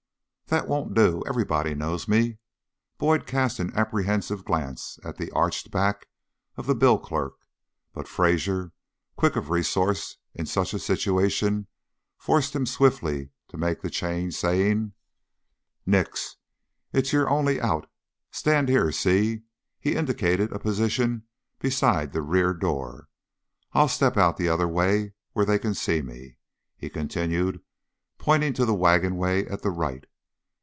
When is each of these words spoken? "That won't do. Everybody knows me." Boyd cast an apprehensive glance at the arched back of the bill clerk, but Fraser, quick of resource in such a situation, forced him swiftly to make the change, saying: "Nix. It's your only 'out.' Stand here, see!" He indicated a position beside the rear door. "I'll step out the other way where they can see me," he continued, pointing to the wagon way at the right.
"That 0.47 0.67
won't 0.67 0.93
do. 0.93 1.23
Everybody 1.25 1.73
knows 1.73 2.09
me." 2.09 2.37
Boyd 2.97 3.25
cast 3.25 3.57
an 3.59 3.73
apprehensive 3.73 4.43
glance 4.43 4.99
at 5.01 5.15
the 5.15 5.31
arched 5.31 5.71
back 5.71 6.09
of 6.57 6.65
the 6.65 6.75
bill 6.75 6.99
clerk, 6.99 7.35
but 7.93 8.05
Fraser, 8.05 8.73
quick 9.15 9.37
of 9.37 9.49
resource 9.49 10.17
in 10.35 10.45
such 10.45 10.73
a 10.73 10.79
situation, 10.79 11.67
forced 12.17 12.53
him 12.53 12.65
swiftly 12.65 13.29
to 13.47 13.55
make 13.55 13.81
the 13.81 13.89
change, 13.89 14.35
saying: 14.35 14.91
"Nix. 15.85 16.35
It's 16.91 17.13
your 17.13 17.29
only 17.29 17.61
'out.' 17.61 17.89
Stand 18.31 18.67
here, 18.67 18.91
see!" 18.91 19.43
He 19.79 19.95
indicated 19.95 20.51
a 20.51 20.59
position 20.59 21.23
beside 21.59 22.11
the 22.11 22.21
rear 22.21 22.53
door. 22.53 23.07
"I'll 23.71 23.87
step 23.87 24.17
out 24.17 24.35
the 24.35 24.49
other 24.49 24.67
way 24.67 25.13
where 25.31 25.45
they 25.45 25.59
can 25.59 25.73
see 25.73 26.01
me," 26.01 26.35
he 26.75 26.89
continued, 26.89 27.61
pointing 28.17 28.51
to 28.55 28.65
the 28.65 28.75
wagon 28.75 29.15
way 29.15 29.47
at 29.47 29.61
the 29.61 29.69
right. 29.71 30.03